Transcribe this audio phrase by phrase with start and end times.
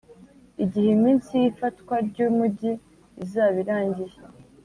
[0.63, 2.71] Igihe iminsi y’ifatwa ry’umugi
[3.23, 4.17] izaba irangiye